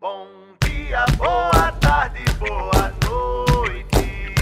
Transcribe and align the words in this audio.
Bom 0.00 0.26
dia, 0.64 1.04
boa 1.16 1.72
tarde, 1.80 2.20
boa 2.38 2.92
noite. 3.04 4.34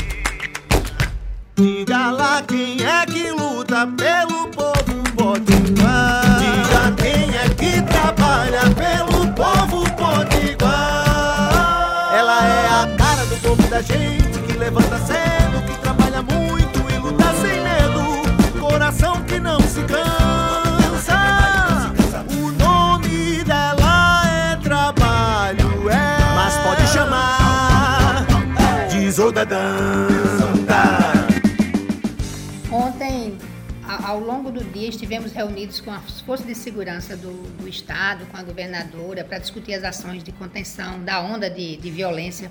Diga 1.54 2.10
lá 2.10 2.42
quem 2.42 2.82
é 2.84 3.06
que 3.06 3.30
luta 3.30 3.86
pelo 3.86 4.48
povo 4.48 5.02
potiguar. 5.14 6.38
Diga 6.38 6.92
quem 6.96 7.36
é 7.36 7.48
que 7.50 7.82
trabalha 7.82 8.62
pelo 8.74 9.32
povo 9.34 9.84
potiguar. 9.94 10.64
Ela 12.12 12.44
é 12.44 12.66
a 12.68 12.96
cara 12.96 13.24
do 13.26 13.36
povo 13.36 13.62
da 13.68 13.82
gente 13.82 14.38
que 14.46 14.52
levanta 14.58 14.98
cedo, 14.98 15.41
de 29.22 29.28
Zodadanta. 29.28 30.82
Ontem, 32.72 33.38
a- 33.86 34.08
ao 34.08 34.18
longo 34.18 34.50
do 34.50 34.64
dia, 34.64 34.88
estivemos 34.88 35.30
reunidos 35.32 35.80
com 35.80 35.92
as 35.92 36.20
forças 36.22 36.44
de 36.46 36.54
segurança 36.56 37.16
do, 37.16 37.30
do 37.56 37.68
Estado, 37.68 38.26
com 38.26 38.36
a 38.36 38.42
governadora, 38.42 39.22
para 39.22 39.38
discutir 39.38 39.74
as 39.74 39.84
ações 39.84 40.24
de 40.24 40.32
contenção 40.32 41.04
da 41.04 41.20
onda 41.20 41.48
de, 41.48 41.76
de 41.76 41.90
violência 41.90 42.50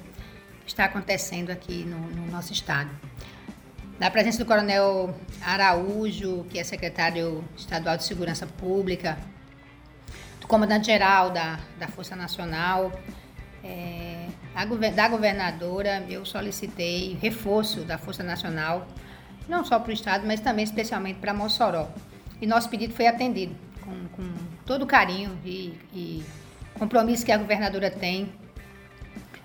que 0.64 0.70
está 0.72 0.86
acontecendo 0.86 1.50
aqui 1.50 1.84
no, 1.84 1.98
no 2.00 2.32
nosso 2.32 2.54
Estado. 2.54 2.90
Na 4.00 4.10
presença 4.10 4.38
do 4.38 4.46
Coronel 4.46 5.14
Araújo, 5.42 6.46
que 6.50 6.58
é 6.58 6.64
secretário 6.64 7.44
estadual 7.58 7.98
de 7.98 8.06
Segurança 8.06 8.48
Pública, 8.48 9.18
do 10.40 10.48
comandante-geral 10.48 11.32
da, 11.32 11.60
da 11.78 11.88
Força 11.90 12.16
Nacional, 12.16 12.92
é, 13.64 14.21
da 14.96 15.08
governadora, 15.08 16.04
eu 16.10 16.26
solicitei 16.26 17.18
reforço 17.22 17.82
da 17.82 17.98
Força 17.98 18.24
Nacional, 18.24 18.88
não 19.48 19.64
só 19.66 19.80
para 19.80 19.90
o 19.90 19.94
Estado, 19.94 20.26
mas 20.28 20.40
também 20.40 20.64
especialmente 20.64 21.20
para 21.20 21.34
Mossoró. 21.34 21.90
E 22.42 22.46
nosso 22.46 22.70
pedido 22.70 22.94
foi 22.94 23.08
atendido 23.08 23.56
com, 23.82 24.08
com 24.10 24.24
todo 24.66 24.84
o 24.84 24.88
carinho 24.88 25.38
e, 25.46 25.78
e 25.94 26.24
compromisso 26.78 27.26
que 27.26 27.32
a 27.32 27.38
governadora 27.38 27.90
tem 27.90 28.32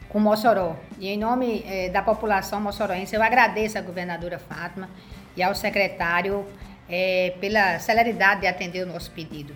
com 0.08 0.20
Mossoró. 0.20 0.76
E 0.98 1.08
em 1.08 1.18
nome 1.18 1.64
eh, 1.66 1.88
da 1.90 2.02
população 2.02 2.60
moçoroense, 2.60 3.14
eu 3.14 3.22
agradeço 3.22 3.78
à 3.78 3.80
governadora 3.80 4.38
Fátima 4.38 4.88
e 5.36 5.42
ao 5.42 5.54
secretário 5.54 6.46
eh, 6.88 7.34
pela 7.40 7.78
celeridade 7.78 8.40
de 8.42 8.46
atender 8.46 8.82
o 8.84 8.86
nosso 8.86 9.10
pedido. 9.10 9.54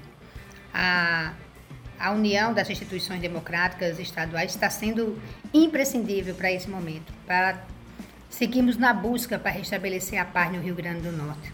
A, 0.75 1.33
a 2.01 2.12
união 2.12 2.55
das 2.55 2.70
instituições 2.70 3.20
democráticas 3.20 3.98
estaduais 3.98 4.55
está 4.55 4.70
sendo 4.70 5.20
imprescindível 5.53 6.34
para 6.34 6.51
esse 6.51 6.69
momento, 6.69 7.12
para 7.27 7.62
seguirmos 8.31 8.79
na 8.79 8.95
busca 8.95 9.39
para 9.39 9.51
restabelecer 9.51 10.19
a 10.19 10.25
paz 10.25 10.51
no 10.51 10.61
Rio 10.61 10.75
Grande 10.75 11.03
do 11.03 11.12
Norte. 11.12 11.53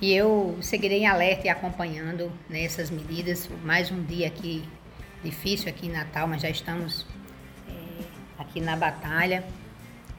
E 0.00 0.14
eu 0.14 0.58
seguirei 0.62 1.00
em 1.00 1.06
alerta 1.06 1.46
e 1.46 1.50
acompanhando 1.50 2.32
nessas 2.48 2.88
medidas. 2.88 3.50
Mais 3.62 3.90
um 3.90 4.02
dia 4.02 4.28
aqui 4.28 4.66
difícil 5.22 5.68
aqui 5.68 5.88
em 5.88 5.90
Natal, 5.90 6.26
mas 6.26 6.40
já 6.40 6.48
estamos 6.48 7.04
eh, 7.68 8.04
aqui 8.38 8.62
na 8.62 8.76
batalha. 8.76 9.44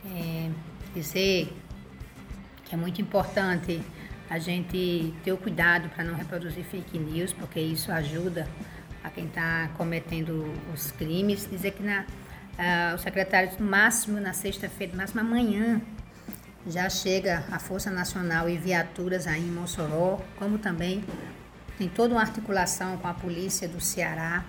É, 0.06 0.50
dizer 0.94 1.52
que 2.66 2.76
é 2.76 2.78
muito 2.78 3.02
importante 3.02 3.82
a 4.32 4.40
gente 4.40 5.14
ter 5.26 5.34
o 5.34 5.38
cuidado 5.38 5.90
para 5.90 6.06
não 6.06 6.16
reproduzir 6.16 6.64
fake 6.64 6.98
news, 6.98 7.34
porque 7.34 7.60
isso 7.60 7.92
ajuda 7.92 8.48
a 9.04 9.10
quem 9.10 9.26
está 9.26 9.70
cometendo 9.76 10.54
os 10.74 10.90
crimes. 10.92 11.46
Dizer 11.52 11.72
que 11.72 11.84
na, 11.84 12.06
ah, 12.58 12.94
o 12.96 12.98
secretário, 12.98 13.52
no 13.60 13.70
máximo 13.70 14.22
na 14.22 14.32
sexta-feira, 14.32 14.94
no 14.94 15.00
máximo 15.00 15.20
amanhã, 15.20 15.82
já 16.66 16.90
chega 16.90 17.44
a 17.52 17.60
Força 17.60 17.92
Nacional 17.92 18.48
e 18.48 18.58
viaturas 18.58 19.28
aí 19.28 19.42
em 19.42 19.52
Mossoró, 19.52 20.22
como 20.40 20.58
também 20.58 21.04
tem 21.78 21.90
toda 21.90 22.14
uma 22.14 22.22
articulação 22.22 22.96
com 23.00 23.10
a 23.10 23.14
polícia 23.14 23.68
do 23.68 23.82
Ceará 23.82 24.46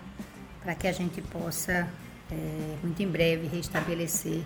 para 0.63 0.77
que 0.77 0.87
a 0.87 0.93
gente 0.93 1.21
possa, 1.23 1.89
eh, 2.31 2.77
muito 2.85 3.03
em 3.03 3.09
breve, 3.09 3.49
restabelecer 3.49 4.43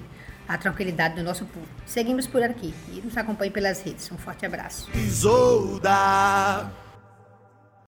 a 0.49 0.57
tranquilidade 0.59 1.17
do 1.17 1.23
nosso 1.23 1.45
povo. 1.47 1.67
Seguimos 1.84 2.27
por 2.27 2.43
aqui 2.43 2.75
e 2.89 3.01
nos 3.01 3.17
acompanhe 3.17 3.51
pelas 3.51 3.81
redes. 3.83 4.11
Um 4.11 4.19
forte 4.19 4.47
abraço. 4.47 4.89
Isolda. 4.95 6.86